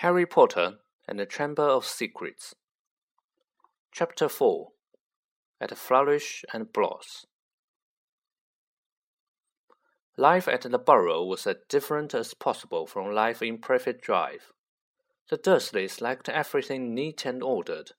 [0.00, 2.54] Harry Potter and the Chamber of Secrets.
[3.92, 4.70] Chapter 4
[5.60, 7.26] At Flourish and Blotts.
[10.16, 14.54] Life at the Burrow was as different as possible from life in Privet Drive.
[15.28, 17.90] The Dursleys liked everything neat and ordered.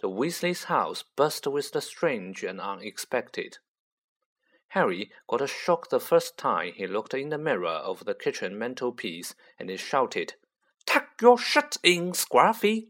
[0.00, 3.58] The Weasleys' house buzzed with the strange and unexpected.
[4.68, 8.58] Harry got a shock the first time he looked in the mirror over the kitchen
[8.58, 10.36] mantelpiece and he shouted,
[10.86, 12.88] Tuck your shut in, Scruffy!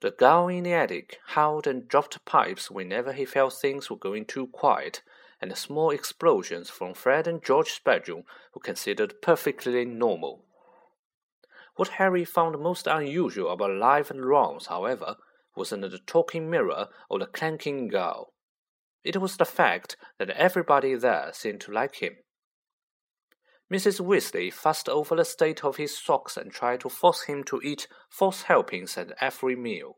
[0.00, 4.24] The girl in the attic howled and dropped pipes whenever he felt things were going
[4.24, 5.02] too quiet,
[5.40, 8.24] and small explosions from Fred and George's bedroom
[8.54, 10.44] were considered perfectly normal.
[11.76, 15.16] What Harry found most unusual about life at Ron's, however,
[15.54, 18.32] wasn't the talking mirror or the clanking girl.
[19.04, 22.16] It was the fact that everybody there seemed to like him.
[23.72, 24.00] Mrs.
[24.00, 27.88] Weasley fussed over the state of his socks and tried to force him to eat
[28.10, 29.96] false helpings at every meal.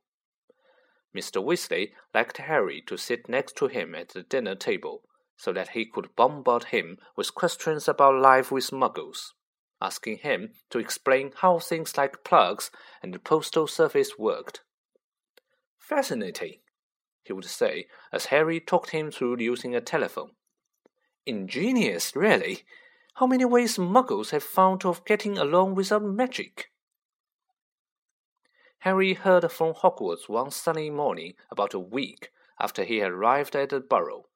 [1.17, 1.45] Mr.
[1.45, 5.03] Weasley liked Harry to sit next to him at the dinner table,
[5.37, 9.33] so that he could bombard him with questions about life with muggles,
[9.83, 12.71] asking him to explain how things like plugs
[13.03, 14.61] and the postal service worked.
[15.81, 16.59] Fascinating,
[17.25, 20.31] he would say as Harry talked him through using a telephone.
[21.27, 22.63] Ingenious, really.
[23.19, 26.73] How many ways muggles have found of getting along without magic?
[28.81, 33.69] Harry heard from Hogwarts one sunny morning about a week after he had arrived at
[33.69, 34.27] the Burrow.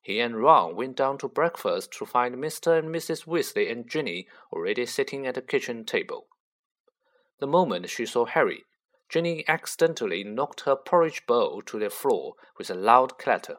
[0.00, 2.78] He and Ron went down to breakfast to find Mr.
[2.78, 3.26] and Mrs.
[3.26, 6.28] Weasley and Ginny already sitting at the kitchen table.
[7.40, 8.64] The moment she saw Harry,
[9.10, 13.58] Ginny accidentally knocked her porridge bowl to the floor with a loud clatter.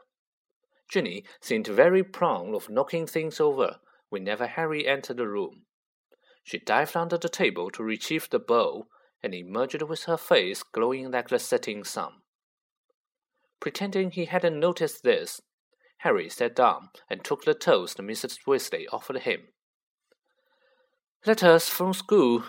[0.90, 3.80] Ginny seemed very proud of knocking things over
[4.14, 5.66] whenever Harry entered the room.
[6.44, 8.86] She dived under the table to retrieve the bowl
[9.24, 12.12] and emerged with her face glowing like the setting sun.
[13.60, 15.42] Pretending he hadn't noticed this,
[16.02, 18.38] Harry sat down and took the toast Mrs.
[18.46, 19.48] Weasley offered him.
[21.26, 22.44] Letters from school,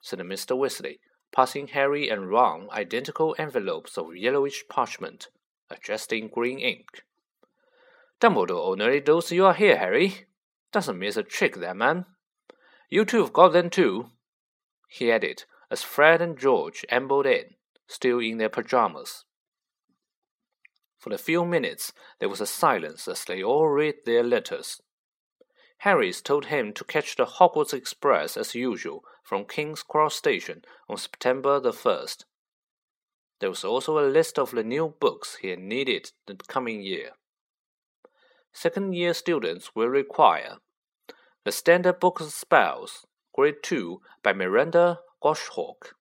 [0.00, 0.56] said Mr.
[0.56, 1.00] Weasley,
[1.34, 5.26] passing Harry and Ron identical envelopes of yellowish parchment,
[5.68, 7.02] addressed in green ink.
[8.20, 10.26] Dumbledore only knows you are here, Harry.
[10.74, 12.04] Doesn't miss a trick, that man.
[12.90, 14.10] You two have got them too,
[14.88, 17.54] he added, as Fred and George ambled in,
[17.86, 19.24] still in their pajamas.
[20.98, 24.80] For a few minutes there was a silence as they all read their letters.
[25.78, 30.96] Harry's told him to catch the Hogwarts Express as usual from King's Cross Station on
[30.96, 32.24] September the 1st.
[33.38, 37.12] There was also a list of the new books he needed the coming year.
[38.56, 40.58] Second year students will require
[41.44, 43.04] The Standard Book of Spells,
[43.34, 45.96] Grade 2 by Miranda Goshawk,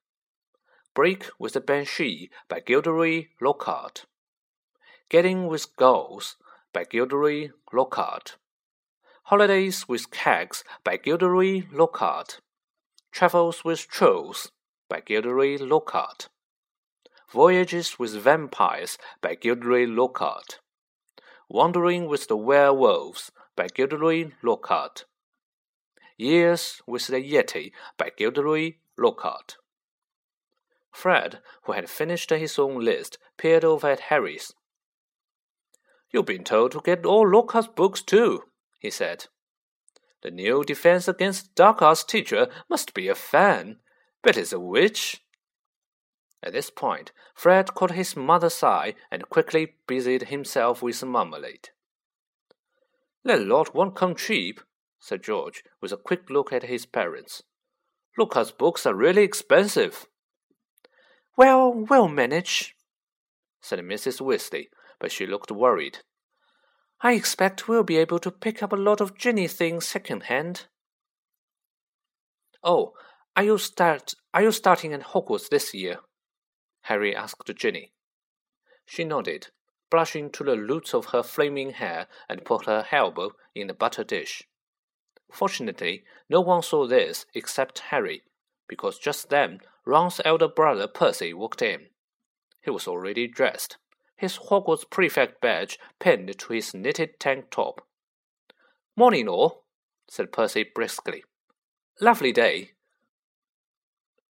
[0.93, 4.05] Break with the Banshee by Gilderoy Lockhart,
[5.09, 6.35] Gadding with Ghouls
[6.71, 8.37] by Gilderoy Lockhart.
[9.23, 12.39] Holidays with Hags by Gilderoy Lockhart.
[13.11, 14.51] Travels with Trolls
[14.87, 16.29] by Gilderoy Lockhart.
[17.31, 20.59] Voyages with Vampires by Gilderoy Lockhart.
[21.49, 25.05] Wandering with the Werewolves by Gilderoy Lockhart.
[26.17, 29.57] Years with the Yeti by Gilderoy Lockhart.
[30.91, 34.53] Fred, who had finished his own list, peered over at Harry's.
[36.11, 38.43] You've been told to get all Lockhart's books too,
[38.79, 39.25] he said.
[40.21, 43.79] The new Defense Against Dark Arts teacher must be a fan.
[44.21, 45.22] Bet it's a witch.
[46.43, 51.69] At this point, Fred caught his mother's eye and quickly busied himself with marmalade.
[53.23, 54.59] That lot won't come cheap,
[54.99, 57.43] said George, with a quick look at his parents.
[58.17, 60.07] Lockhart's books are really expensive.
[61.37, 62.75] Well, we'll manage,
[63.61, 64.19] said Mrs.
[64.19, 64.67] Weasley,
[64.99, 65.99] but she looked worried.
[67.01, 70.65] I expect we'll be able to pick up a lot of Ginny things second-hand.
[72.61, 72.93] Oh,
[73.35, 75.99] are you start are you starting at Hogwarts this year?
[76.83, 77.91] Harry asked Ginny.
[78.85, 79.47] She nodded,
[79.89, 84.03] blushing to the roots of her flaming hair, and put her elbow in the butter
[84.03, 84.43] dish.
[85.31, 88.23] Fortunately, no one saw this except Harry,
[88.67, 91.87] because just then Ron's elder brother Percy walked in.
[92.61, 93.77] He was already dressed
[94.23, 97.85] his Hogwarts prefect badge pinned to his knitted tank top.
[98.95, 99.65] Morning, all,
[100.09, 101.25] said Percy briskly.
[101.99, 102.71] Lovely day.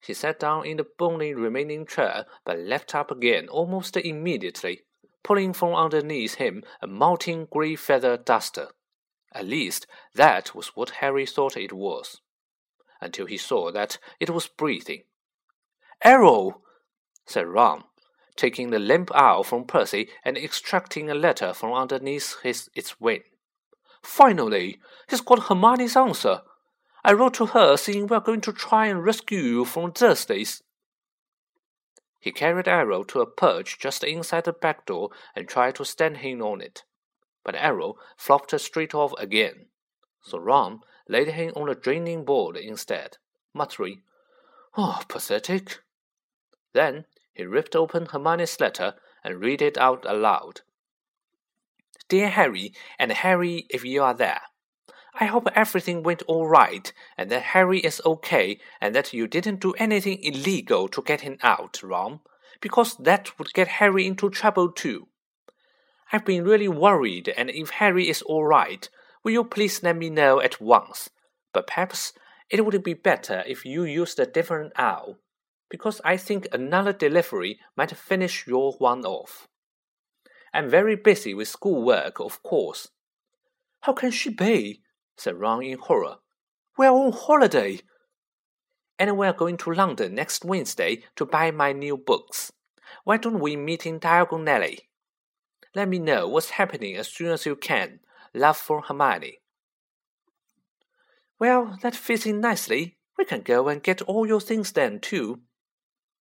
[0.05, 4.83] He sat down in the only remaining chair, but leapt up again almost immediately,
[5.23, 8.69] pulling from underneath him a molten grey feather duster.
[9.33, 12.21] At least, that was what Harry thought it was.
[13.03, 15.03] until he saw that it was breathing.
[16.05, 16.63] Errol,
[17.27, 17.85] said Ron,
[18.37, 23.23] taking the limp owl from Percy and extracting a letter from underneath his, its wing.
[24.03, 26.43] Finally, he's got Hermione's answer.
[27.05, 30.63] I wrote to her saying we're going to try and rescue you from Dursleys.
[32.21, 36.19] He carried Errol to a perch just inside the back door and tried to stand
[36.19, 36.85] him on it.
[37.43, 39.67] But Errol flopped straight off again.
[40.23, 43.17] So Ron laid him on a draining board instead,
[43.53, 44.03] muttering,
[44.77, 45.81] Oh, pathetic.
[46.73, 48.95] Then he ripped open Hermione's letter
[49.25, 50.61] and read it out aloud.
[52.09, 54.43] Dear Harry, and Harry, if you are there.
[55.21, 59.61] I hope everything went all right, and that Harry is okay, and that you didn't
[59.61, 62.21] do anything illegal to get him out, Ron,
[62.61, 65.09] because that would get Harry into trouble too.
[66.13, 68.89] I've been really worried, and if Harry is all right,
[69.23, 71.11] will you please let me know at once?
[71.53, 72.15] But perhaps
[72.49, 75.19] it would be better if you used a different owl,
[75.71, 79.47] because I think another delivery might finish your one off.
[80.55, 82.89] I'm very busy with schoolwork, of course.
[83.81, 84.83] How can she be?
[85.17, 86.17] Said Ron in horror.
[86.77, 87.81] We're on holiday.
[88.99, 92.53] And we're going to London next Wednesday to buy my new books.
[93.05, 94.89] Why don't we meet in Diagon Alley?
[95.75, 98.01] Let me know what's happening as soon as you can.
[98.35, 99.39] Love for Hermione.
[101.39, 102.99] Well, that fits in nicely.
[103.19, 105.41] We can go and get all your things then, too,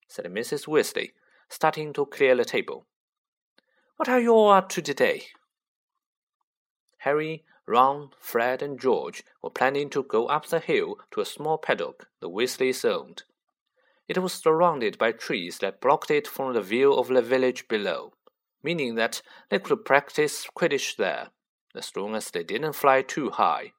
[0.08, 0.68] said Mrs.
[0.68, 1.12] Weasley,
[1.50, 2.86] starting to clear the table.
[3.98, 5.28] What are you all up to today?
[7.00, 11.58] Harry Ron, Fred, and George were planning to go up the hill to a small
[11.58, 13.24] paddock the Weasleys owned.
[14.08, 18.14] It was surrounded by trees that blocked it from the view of the village below,
[18.64, 21.30] meaning that they could practice Quidditch there,
[21.76, 23.74] as long as they didn't fly too high.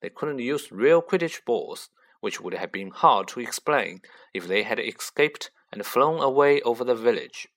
[0.00, 1.90] They couldn't use real Quidditch balls,
[2.20, 4.00] which would have been hard to explain
[4.34, 7.48] if they had escaped and flown away over the village.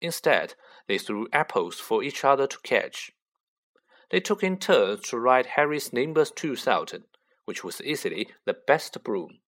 [0.00, 0.54] Instead,
[0.86, 3.12] they threw apples for each other to catch.
[4.10, 7.04] They took in turns to ride Harry's Nimbus 2000,
[7.44, 9.40] which was easily the best broom.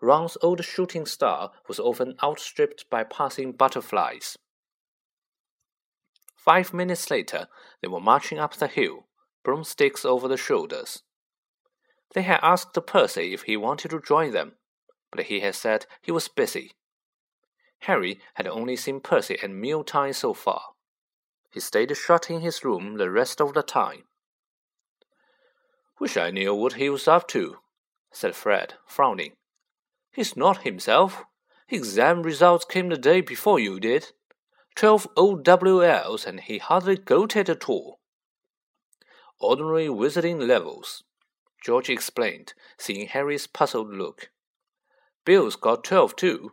[0.00, 4.36] Ron's old shooting star was often outstripped by passing butterflies.
[6.36, 7.48] Five minutes later,
[7.80, 9.06] they were marching up the hill,
[9.42, 11.02] broomsticks over their shoulders.
[12.14, 14.56] They had asked Percy if he wanted to join them,
[15.10, 16.72] but he had said he was busy.
[17.80, 20.73] Harry had only seen Percy at mealtime so far.
[21.54, 24.02] He stayed shut in his room the rest of the time.
[26.00, 27.58] Wish I knew what he was up to,
[28.10, 29.34] said Fred, frowning.
[30.10, 31.22] He's not himself.
[31.68, 34.10] Exam results came the day before you did.
[34.74, 38.00] Twelve OWLs, and he hardly got it at all.
[39.38, 41.04] Ordinary wizarding levels,
[41.64, 44.30] George explained, seeing Harry's puzzled look.
[45.24, 46.50] Bill's got twelve too.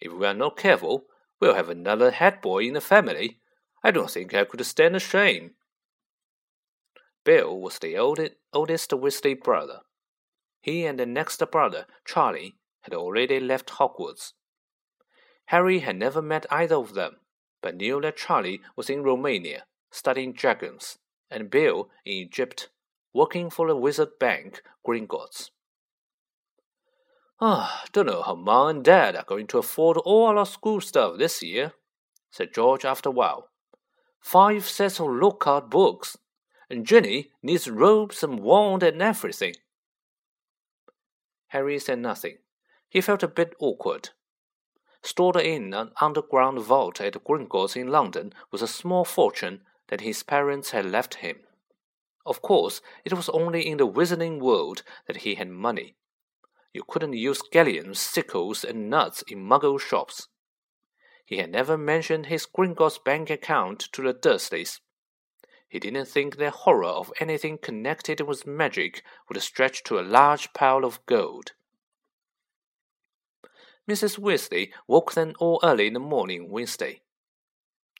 [0.00, 1.04] If we are not careful,
[1.38, 3.38] we'll have another head boy in the family.
[3.84, 5.52] I don't think I could stand the shame.
[7.24, 9.80] Bill was the oldest, oldest Weasley brother.
[10.60, 14.32] He and the next brother, Charlie, had already left Hogwarts.
[15.46, 17.16] Harry had never met either of them,
[17.60, 20.98] but knew that Charlie was in Romania, studying dragons,
[21.30, 22.68] and Bill in Egypt,
[23.12, 25.50] working for the wizard bank Gringotts.
[27.40, 31.18] Ah, don't know how Mom and Dad are going to afford all our school stuff
[31.18, 31.72] this year,
[32.30, 33.48] said George after a while
[34.22, 36.16] five sets of Lockhart books,
[36.70, 39.54] and Ginny needs robes and wand and everything.
[41.48, 42.38] Harry said nothing.
[42.88, 44.10] He felt a bit awkward.
[45.02, 50.22] Stored in an underground vault at Gringotts in London was a small fortune that his
[50.22, 51.40] parents had left him.
[52.24, 55.96] Of course, it was only in the wizarding world that he had money.
[56.72, 60.28] You couldn't use galleons, sickles, and Knuts in muggle shops.
[61.32, 64.80] He had never mentioned his Gringotts bank account to the Dursleys.
[65.66, 70.52] He didn't think their horror of anything connected with magic would stretch to a large
[70.52, 71.52] pile of gold.
[73.88, 74.18] Mrs.
[74.18, 77.00] Weasley woke them all early in the morning Wednesday.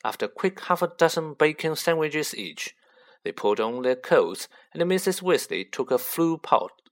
[0.05, 2.77] After a quick half a dozen bacon sandwiches each,
[3.25, 5.23] they put on their coats, and Mrs.
[5.23, 6.83] Weasley took a flue pot,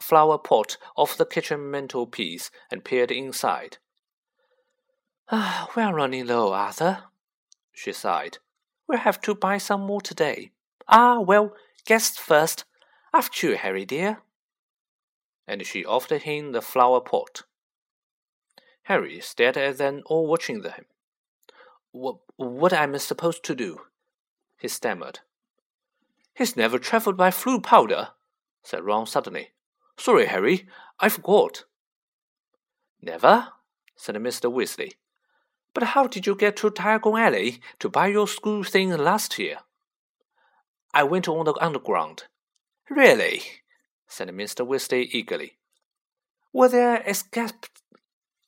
[0.00, 3.76] flower pot off the kitchen mantelpiece and peered inside.
[5.32, 7.04] Ah, we're running low, Arthur,
[7.72, 8.38] she sighed.
[8.88, 10.50] We'll have to buy some more today.
[10.88, 11.54] Ah, well,
[11.86, 12.64] guests first.
[13.14, 14.22] After you, Harry dear.
[15.46, 17.44] And she offered him the flower pot.
[18.84, 20.86] Harry stared at them all watching them.
[21.92, 23.82] What, what am I supposed to do?
[24.58, 25.20] he stammered.
[26.34, 28.08] He's never travelled by Floo powder,
[28.64, 29.50] said Ron suddenly.
[29.96, 30.66] Sorry, Harry,
[30.98, 31.66] I forgot.
[33.00, 33.48] Never,
[33.94, 34.52] said Mr.
[34.52, 34.94] Weasley.
[35.74, 39.58] But how did you get to Diagon Alley to buy your school things last year?
[40.92, 42.24] I went on the underground.
[42.88, 43.42] Really?
[44.08, 44.66] said Mr.
[44.66, 45.52] Weasley eagerly.
[46.52, 47.66] Were there escape?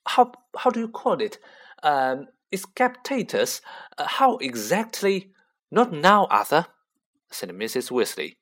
[0.07, 1.39] How how do you call it?
[1.85, 3.61] Um, escapators?
[3.97, 5.31] Uh, how exactly?
[5.71, 6.67] Not now, Arthur,
[7.31, 7.91] said Mrs.
[7.91, 8.37] Weasley.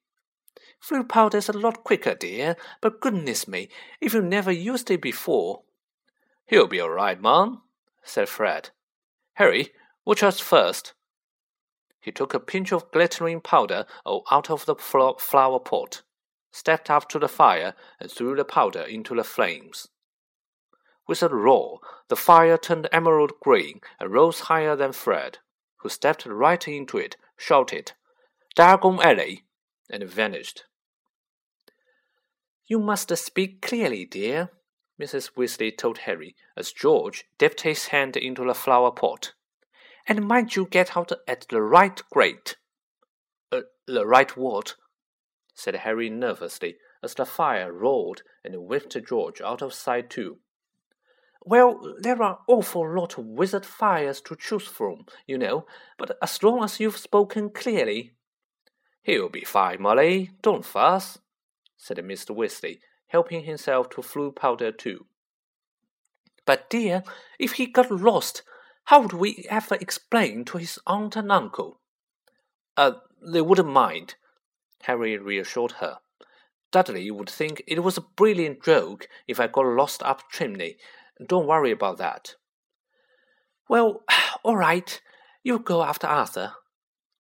[0.83, 3.69] Floo powder's a lot quicker, dear, but goodness me,
[4.01, 5.63] if you never used it before.
[6.47, 7.63] He'll be all right, Mom,
[8.03, 8.71] said Fred.
[9.35, 9.71] Harry,
[10.05, 10.95] watch us first.
[12.01, 16.03] He took a pinch of glittering powder oh, out of the flower pot
[16.53, 19.89] stepped up to the fire and threw the powder into the flames.
[21.07, 25.39] With a roar, the fire turned emerald green and rose higher than Fred,
[25.79, 27.93] who stepped right into it, shouted,
[28.57, 29.45] Diagon Alley,
[29.91, 30.65] and vanished.
[32.67, 34.51] You must speak clearly, dear,
[35.01, 35.31] Mrs.
[35.37, 39.33] Weasley told Harry as George dipped his hand into the flower pot.
[40.07, 42.57] And mind you get out at the right grate.
[43.51, 44.75] Uh, the right what?
[45.55, 50.39] said Harry nervously as the fire roared and whipped George out of sight too.
[51.43, 55.65] Well, there are awful lot of wizard fires to choose from, you know,
[55.97, 58.13] but as long as you've spoken clearly.
[59.03, 60.33] He'll be fine, Molly.
[60.43, 61.19] Don't fuss,
[61.79, 62.37] said Mr.
[62.37, 62.81] Weasley,
[63.11, 65.07] helping himself to Floo powder too.
[66.47, 67.03] But dear,
[67.39, 68.43] if he got lost,
[68.85, 71.81] how would we ever explain to his aunt and uncle?
[72.77, 74.15] Uh, they wouldn't mind,
[74.83, 75.99] Harry reassured her.
[76.73, 80.77] Dudley would think it was a brilliant joke if I got lost up chimney.
[81.25, 82.37] Don't worry about that.
[83.69, 84.05] Well,
[84.43, 85.01] all right.
[85.43, 86.53] You go after Arthur,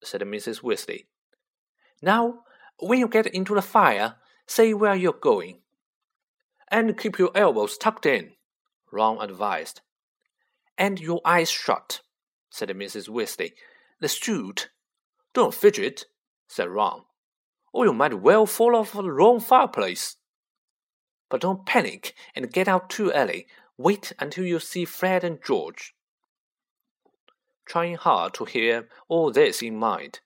[0.03, 0.63] said Mrs.
[0.63, 1.07] Weasley.
[2.03, 2.41] Now,
[2.79, 4.17] when you get into the fire,
[4.47, 5.61] say where you're going.
[6.71, 8.33] And keep your elbows tucked in,
[8.93, 9.81] Ron advised.
[10.79, 12.01] And your eyes shut,
[12.51, 13.09] said Mrs.
[13.09, 13.53] Weasley.
[14.01, 14.71] The suit.
[15.35, 16.07] Don't fidget,
[16.49, 17.03] said Ron
[17.73, 20.17] or you might well fall off the wrong fireplace.
[21.29, 23.47] But don't panic and get out too early.
[23.77, 25.95] Wait until you see Fred and George.
[27.65, 30.21] Trying hard to hear all this in mind,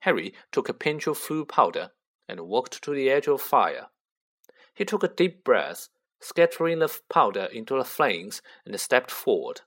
[0.00, 1.92] Harry took a pinch of Floo powder
[2.28, 3.86] and walked to the edge of the fire.
[4.78, 5.88] He took a deep breath,
[6.20, 9.62] scattering the powder into the flames, and stepped forward.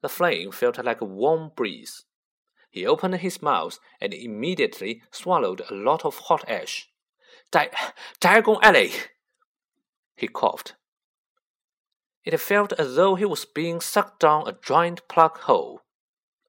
[0.00, 2.06] The flame felt like a warm breeze.
[2.70, 6.88] He opened his mouth and immediately swallowed a lot of hot ash.
[7.50, 7.68] Di
[8.22, 8.92] Diagon Alley!
[10.16, 10.76] He coughed.
[12.24, 15.82] It felt as though he was being sucked down a giant plug hole.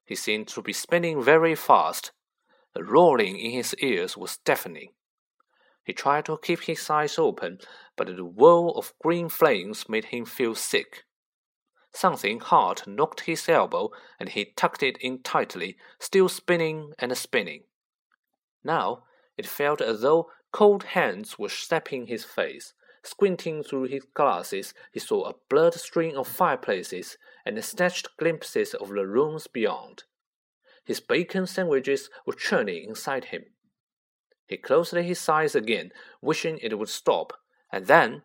[0.06, 2.12] He seemed to be spinning very fast.
[2.72, 4.94] The roaring in his ears was deafening.
[5.84, 7.60] He tried to keep his eyes open,
[7.94, 11.04] but the whirl of green flames made him feel sick.
[11.92, 17.64] Something hard knocked his elbow, and he tucked it in tightly, still spinning and spinning.
[18.64, 19.04] Now
[19.36, 22.72] it felt as though cold hands were slapping his face.
[23.02, 28.88] Squinting through his glasses, he saw a blurred string of fireplaces and snatched glimpses of
[28.88, 30.04] the rooms beyond.
[30.84, 33.53] His bacon sandwiches were churning inside him.
[34.46, 37.32] He closed his eyes again, wishing it would stop,
[37.72, 38.22] and then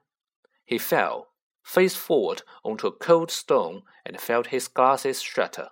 [0.66, 1.30] he fell
[1.64, 5.70] face forward onto a cold stone and felt his glasses shatter.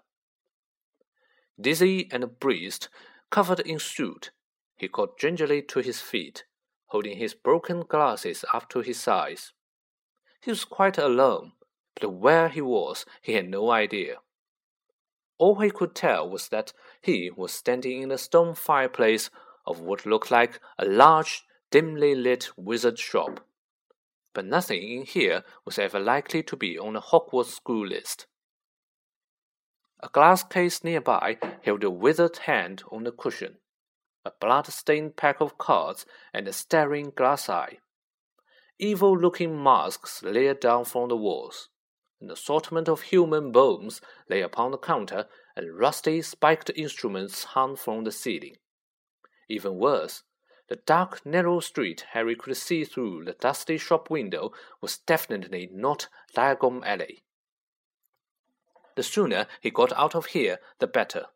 [1.60, 2.88] Dizzy and bruised,
[3.32, 4.32] covered in soot,
[4.76, 6.46] he got gingerly to his feet,
[6.88, 9.54] holding his broken glasses up to his eyes.
[10.40, 11.54] He was quite alone,
[12.00, 14.18] but where he was he had no idea.
[15.40, 19.30] All he could tell was that he was standing in a stone fireplace
[19.68, 23.42] of what looked like a large, dimly lit wizard shop
[24.38, 28.28] but nothing in here was ever likely to be on the Hogwarts school list.
[30.00, 33.56] A glass case nearby held a withered hand on the cushion,
[34.24, 36.06] a blood-stained pack of cards,
[36.36, 37.80] and a staring glass eye.
[38.78, 41.70] Evil-looking masks leered down from the walls.
[42.22, 48.04] An assortment of human bones lay upon the counter, and rusty, spiked instruments hung from
[48.04, 48.58] the ceiling.
[49.50, 50.24] Even worse,
[50.68, 54.52] the dark, narrow street Harry could see through the dusty shop window
[54.82, 57.24] was definitely not Diagon Alley.
[58.96, 61.28] The sooner he got out of here, the better.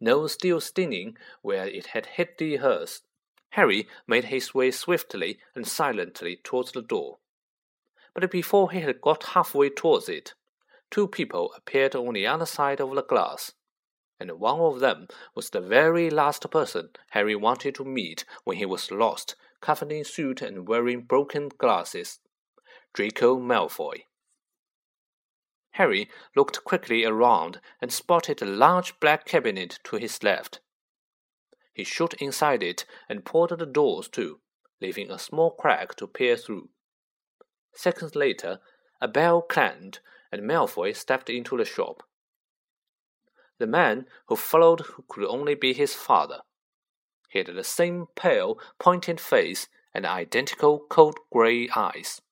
[0.00, 3.02] Nose still stinging where it had hit the hearse,
[3.50, 7.18] Harry made his way swiftly and silently towards the door.
[8.12, 10.34] But before he had got halfway towards it,
[10.90, 13.52] two people appeared on the other side of the glass
[14.20, 18.66] and one of them was the very last person Harry wanted to meet when he
[18.66, 22.18] was lost, covered in soot and wearing broken glasses.
[22.92, 24.04] Draco Malfoy.
[25.72, 30.60] Harry looked quickly around and spotted a large black cabinet to his left.
[31.72, 34.40] He shot inside it and pulled the doors to,
[34.80, 36.70] leaving a small crack to peer through.
[37.72, 38.58] Seconds later,
[39.00, 40.00] a bell clanged,
[40.32, 42.02] and Malfoy stepped into the shop.
[43.58, 46.40] The man who followed could only be his father.
[47.28, 52.22] He had the same pale, pointed face and identical cold grey eyes.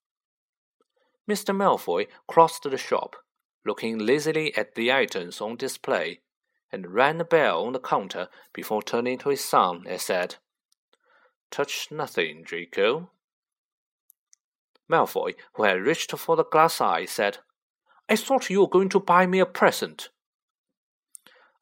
[1.29, 1.55] Mr.
[1.55, 3.17] Malfoy crossed the shop,
[3.65, 6.21] looking lazily at the items on display,
[6.71, 10.35] and rang a bell on the counter before turning to his son and said,
[11.51, 13.09] Touch nothing, Draco.
[14.89, 17.39] Malfoy, who had reached for the glass eye, said,
[18.09, 20.09] I thought you were going to buy me a present.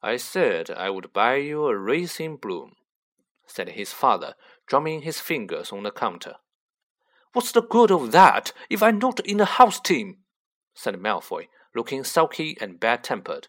[0.02, 2.72] I said I would buy you a racing broom,
[3.46, 4.34] said his father,
[4.66, 6.36] drumming his fingers on the counter.
[7.32, 10.18] What's the good of that if I'm not in the house team?
[10.74, 13.48] said Malfoy, looking sulky and bad tempered.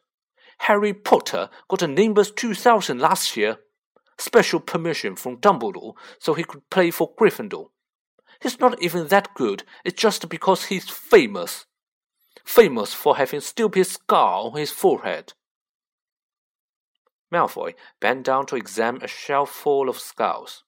[0.60, 3.58] Harry Potter got a Nimbus 2000 last year.
[4.18, 7.68] Special permission from Dumbledore so he could play for Gryffindor.
[8.42, 11.66] He's not even that good, it's just because he's famous.
[12.44, 15.34] Famous for having stupid scar on his forehead.
[17.32, 20.64] Malfoy bent down to examine a shelf full of skulls.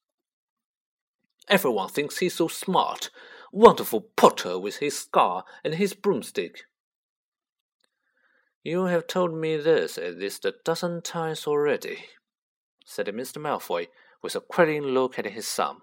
[1.47, 3.09] Everyone thinks he's so smart.
[3.51, 6.65] Wonderful Potter with his scar and his broomstick.
[8.63, 12.05] You have told me this at least a dozen times already,
[12.85, 13.41] said Mr.
[13.41, 13.87] Malfoy
[14.21, 15.77] with a questioning look at his son.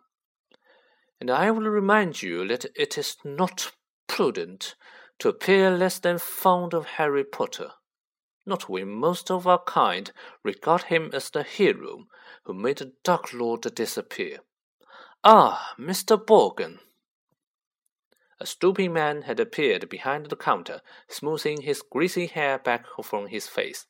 [1.20, 3.72] And I will remind you that it is not
[4.06, 4.74] prudent
[5.18, 7.70] to appear less than fond of Harry Potter,
[8.46, 12.06] not we most of our kind regard him as the hero
[12.44, 14.38] who made the Dark Lord disappear.
[15.24, 16.16] Ah, Mr.
[16.16, 16.78] Borgin,
[18.38, 23.48] a stooping man had appeared behind the counter, smoothing his greasy hair back from his
[23.48, 23.86] face.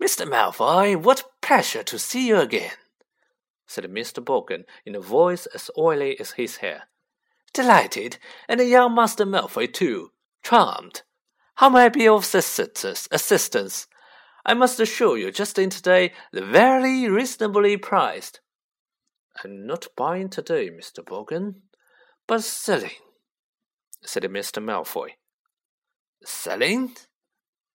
[0.00, 0.26] Mr.
[0.26, 2.76] Malfoy, what pleasure to see you again,
[3.66, 4.24] said Mr.
[4.24, 6.84] Borgin in a voice as oily as his hair.
[7.52, 10.12] Delighted, and young Master Malfoy too.
[10.42, 11.02] Charmed.
[11.60, 13.86] How may I be of assistance?
[14.46, 18.40] I must assure you, just in today, the very reasonably priced.
[19.44, 21.04] I'm not buying today, Mr.
[21.04, 21.56] Borgin,
[22.26, 22.92] but selling
[24.02, 24.64] said Mr.
[24.64, 25.10] Malfoy.
[26.24, 26.94] Selling?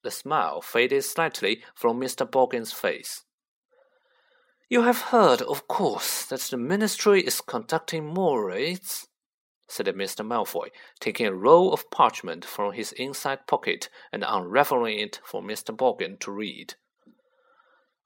[0.01, 2.27] The smile faded slightly from Mr.
[2.27, 3.23] Borgin's face.
[4.67, 9.05] You have heard, of course, that the ministry is conducting more raids,
[9.67, 10.25] said Mr.
[10.25, 15.75] Malfoy, taking a roll of parchment from his inside pocket and unraveling it for Mr.
[15.75, 16.75] Borgin to read.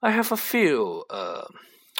[0.02, 1.46] I have a few, uh,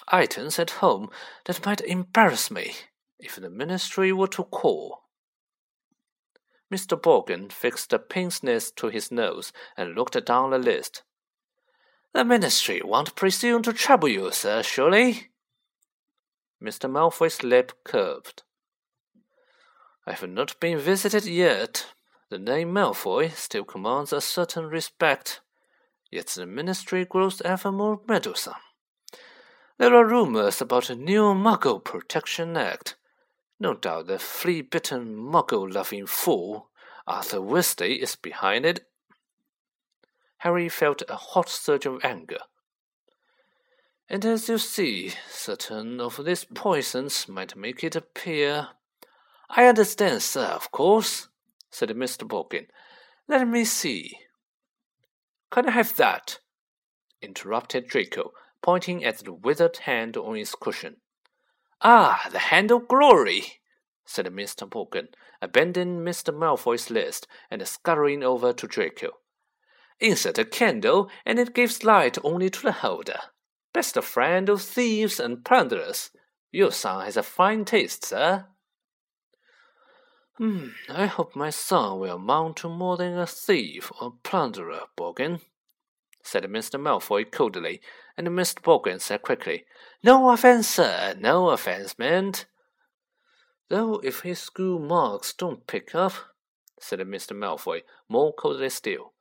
[0.08, 1.10] items at home
[1.44, 2.74] that might embarrass me
[3.18, 5.02] if the ministry were to call.
[6.72, 7.00] Mr.
[7.00, 8.00] Borgin fixed a
[8.42, 11.02] nez to his nose and looked down the list.
[12.12, 15.30] The ministry won't presume to trouble you, sir, surely?
[16.62, 16.90] Mr.
[16.90, 18.42] Malfoy's lip curved.
[20.10, 21.86] I have not been visited yet.
[22.30, 25.40] The name Malfoy still commands a certain respect,
[26.10, 28.54] yet the ministry grows ever more meddlesome.
[29.78, 32.96] There are rumors about a new Muggle Protection Act,
[33.60, 36.70] no doubt the flea-bitten, muggle-loving fool,
[37.06, 38.88] Arthur Weasley, is behind it.
[40.38, 42.40] Harry felt a hot surge of anger.
[44.08, 48.70] And as you see, certain of these poisons might make it appear.
[49.52, 51.28] I understand, sir, of course,
[51.70, 52.26] said Mr.
[52.26, 52.66] Borgin.
[53.26, 54.16] Let me see.
[55.50, 56.38] Can I have that?
[57.20, 58.32] interrupted Draco,
[58.62, 60.98] pointing at the withered hand on his cushion.
[61.82, 63.60] Ah, the hand of glory,
[64.04, 64.68] said Mr.
[64.68, 65.08] Borgin,
[65.42, 66.32] abandoning Mr.
[66.32, 69.10] Malfoy's list and scurrying over to Draco.
[69.98, 73.18] Insert a candle, and it gives light only to the holder.
[73.72, 76.10] Best friend of thieves and plunderers.
[76.52, 78.46] Your son has a fine taste, sir.
[80.40, 85.42] Hmm, I hope my son will amount to more than a thief or plunderer, Borgin,
[86.22, 86.80] said Mr.
[86.80, 87.82] Malfoy coldly,
[88.16, 88.62] and Mr.
[88.62, 89.66] Borgin said quickly,
[90.02, 92.46] No offence, sir, no offence meant.
[93.68, 96.14] Though if his school marks don't pick up,
[96.80, 97.36] said Mr.
[97.36, 99.12] Malfoy, more coldly still,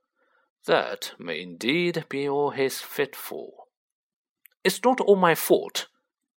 [0.67, 3.65] that may indeed be all he's fit for.
[4.63, 5.87] It's not all my fault,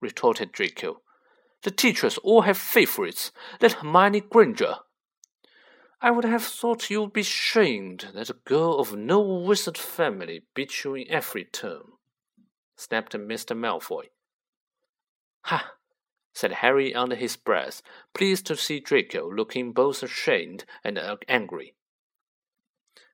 [0.01, 1.02] retorted Draco.
[1.62, 4.77] The teachers all have favorites, like Hermione Granger.
[6.01, 10.85] I would have thought you'd be shamed that a girl of no wizard family beats
[10.85, 11.92] you in every term
[12.83, 13.57] snapped Mr.
[13.57, 14.07] Malfoy.
[15.44, 15.75] Ha!
[16.35, 17.83] said Harry under his breath,
[18.14, 20.98] pleased to see Draco looking both ashamed and
[21.29, 21.75] angry.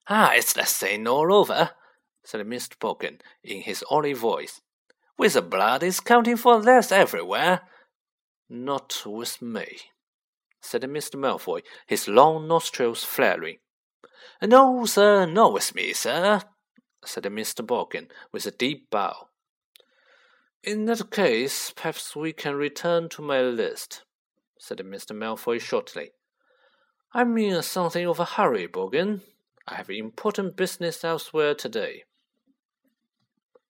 [0.08, 1.70] Ah, it's the same all over,
[2.24, 2.78] said Mr.
[2.78, 4.60] Borgin in his oily voice.
[5.18, 7.62] The blood is counting for less everywhere.
[8.48, 9.78] Not with me,
[10.60, 11.16] said Mr.
[11.16, 13.58] Malfoy, his long nostrils flaring.
[14.42, 16.40] No, sir, not with me, sir,
[17.04, 17.66] said Mr.
[17.66, 19.28] Borgin with a deep bow.
[20.62, 24.04] In that case, perhaps we can return to my list,
[24.58, 25.16] said Mr.
[25.16, 26.12] Malfoy shortly.
[27.12, 29.20] I'm in something of a hurry, Borgin.
[29.66, 32.04] I have important business elsewhere today.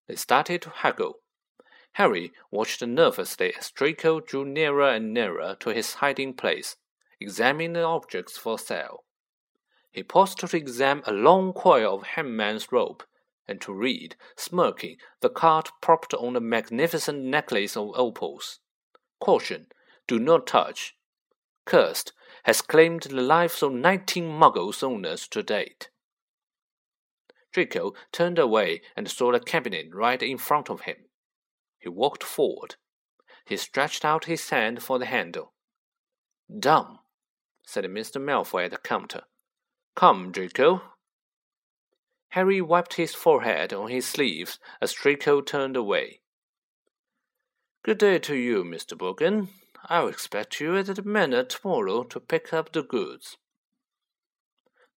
[0.06, 1.20] They started to haggle.
[1.92, 6.76] Harry watched nervously as Draco drew nearer and nearer to his hiding place,
[7.20, 9.04] examining the objects for sale.
[9.90, 13.02] He paused to examine a long coil of hangman's rope,
[13.48, 18.60] and to read, smirking, the card propped on a magnificent necklace of opals.
[19.18, 19.66] Caution,
[20.06, 20.94] do not touch.
[21.64, 22.12] Cursed,
[22.44, 25.88] has claimed the lives of nineteen muggles owners to date.
[27.52, 30.96] Draco turned away and saw the cabinet right in front of him.
[31.78, 32.76] He walked forward.
[33.46, 35.52] He stretched out his hand for the handle.
[36.58, 37.00] Dumb,
[37.64, 38.20] said Mr.
[38.20, 39.22] Malfoy at the counter.
[39.94, 40.82] Come, Draco.
[42.30, 46.20] Harry wiped his forehead on his sleeves as Draco turned away.
[47.82, 48.96] Good day to you, Mr.
[48.98, 49.48] Borgin.
[49.84, 53.38] I'll expect you at the manor tomorrow to pick up the goods.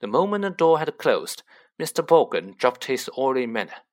[0.02, 1.44] The moment the door had closed,
[1.80, 2.06] Mr.
[2.06, 3.84] Borgin dropped his oily manner.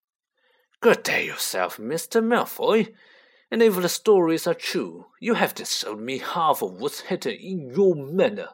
[0.81, 2.23] Good day yourself, Mr.
[2.23, 2.95] Malfoy.
[3.51, 7.75] And if the stories are true, you have disowned me half of what's hidden in
[7.75, 8.51] your manner.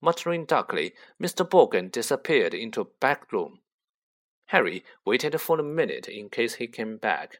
[0.00, 1.48] Muttering darkly, Mr.
[1.48, 3.62] Borgin disappeared into a back room.
[4.46, 7.38] Harry waited for a minute in case he came back.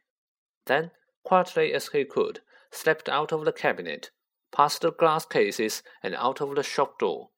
[0.67, 0.91] Then,
[1.23, 2.41] quietly as he could,
[2.73, 4.11] slipped out of the cabinet,
[4.51, 7.29] past the glass cases, and out of the shop door.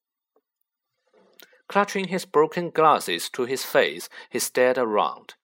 [1.69, 5.35] Clutching his broken glasses to his face, he stared around.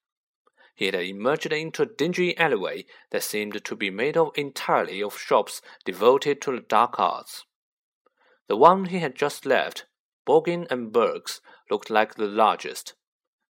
[0.75, 5.17] He had emerged into a dingy alleyway that seemed to be made up entirely of
[5.17, 7.45] shops devoted to the dark arts.
[8.47, 9.85] The one he had just left,
[10.25, 12.95] Borgin and Burke's, looked like the largest,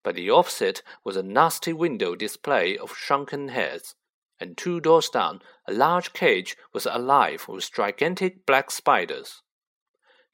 [0.03, 3.95] but the opposite was a nasty window display of shrunken heads,
[4.39, 9.41] and two doors down, a large cage was alive with gigantic black spiders.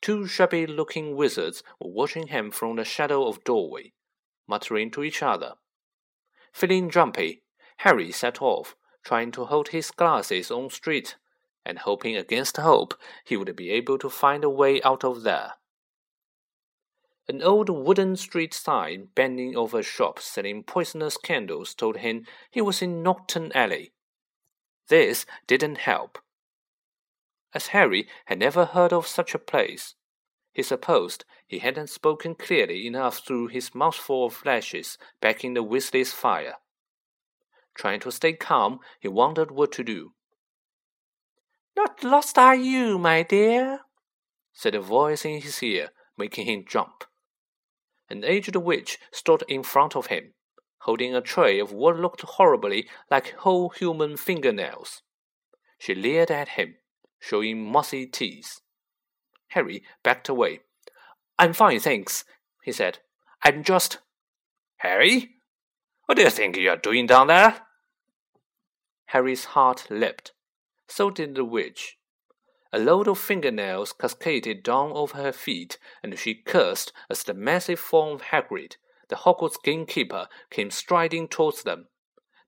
[0.02, 3.93] Two shabby looking wizards were watching him from the shadow of doorway,
[4.48, 5.56] muttering to each other.
[6.56, 7.41] Feeling jumpy,
[7.80, 11.18] Harry set off, trying to hold his glasses on straight,
[11.65, 12.94] and hoping against hope
[13.26, 15.56] he would be able to find a way out of there.
[17.28, 22.62] An old wooden street sign bending over a shop selling poisonous candles told him he
[22.62, 23.91] was in Knockturn Alley.
[24.88, 26.20] This didn't help.
[27.54, 29.96] As Harry had never heard of such a place,
[30.56, 35.63] he supposed he hadn't spoken clearly enough through his mouthful of flashes back in the
[35.63, 36.56] Weasley's fire.
[37.76, 40.13] Trying to stay calm, he wondered what to do.
[41.76, 43.82] Not lost are you, my dear?
[44.54, 47.04] said a voice in his ear, making him jump.
[48.10, 50.34] An aged witch stood in front of him,
[50.80, 55.02] holding a tray of what looked horribly like whole human fingernails.
[55.78, 56.78] She leered at him
[57.26, 58.62] showing mossy teeth.
[59.56, 60.60] Harry backed away.
[61.39, 62.26] I'm fine, thanks,
[62.63, 63.00] he said.
[63.41, 64.00] I'm just.
[64.78, 65.38] Harry?
[66.06, 67.62] What do you think you're doing down there?
[69.08, 70.34] Harry's heart leapt.
[70.89, 71.98] So did the witch.
[72.74, 77.80] A load of fingernails cascaded down over her feet, and she cursed as the massive
[77.80, 78.76] form of Hagrid,
[79.08, 81.88] the Hogwarts gamekeeper, came striding towards them,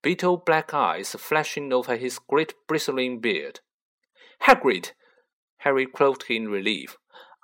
[0.01, 3.61] beetle black eyes flashing over his great bristling beard.
[4.41, 4.91] Hagrid!
[5.59, 6.97] Harry croaked in relief.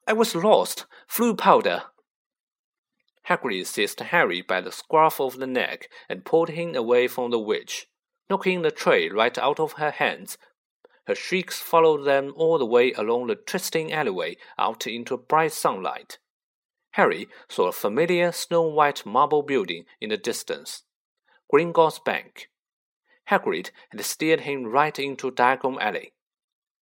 [0.08, 0.86] I was lost.
[1.08, 1.84] Floo powder.
[3.30, 7.40] Hagrid seized Harry by the scruff of the neck and pulled him away from the
[7.40, 7.88] witch,
[8.30, 10.38] knocking the tray right out of her hands.
[11.08, 16.18] Her shrieks followed them all the way along the twisting alleyway out into bright sunlight.
[16.92, 20.84] Harry saw a familiar snow-white marble building in the distance.
[21.52, 22.50] Gringotts Bank.
[23.30, 26.14] Hagrid had steered him right into Diagon Alley.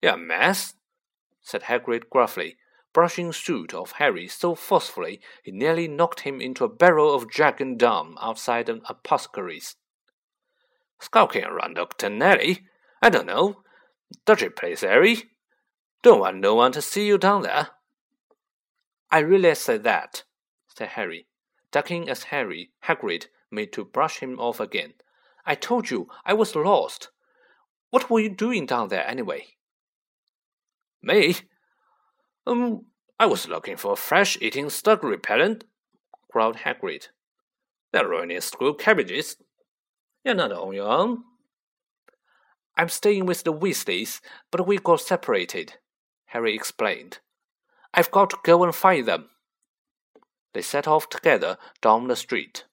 [0.02, 0.74] You mess,
[1.42, 2.56] said Hagrid gruffly,
[2.92, 7.60] brushing suit off Harry so forcefully he nearly knocked him into a barrel of Jack
[7.60, 9.76] and Dum outside an apothecary's.
[11.00, 12.66] Skulking around Knockturn Alley?
[13.02, 13.62] I don't know.
[14.24, 15.30] Dodgy place, Harry.
[16.02, 17.70] Don't want no one to see you down there.
[19.10, 20.22] I really said that,
[20.68, 21.26] said Harry,
[21.70, 24.94] ducking as Harry Hagrid made to brush him off again.
[25.44, 27.10] I told you I was lost.
[27.90, 29.56] What were you doing down there anyway?
[31.02, 31.36] Me?
[32.46, 32.86] Um,
[33.18, 35.64] I was looking for a fresh-eating slug repellent,
[36.30, 37.08] growled Hagrid.
[37.92, 39.36] They're ruining school cabbages.
[40.24, 41.24] You're not on your own.
[42.76, 45.74] I'm staying with the Weasleys, but we got separated,
[46.26, 47.18] Harry explained.
[47.92, 49.28] I've got to go and find them.
[50.54, 52.64] They set off together down the street.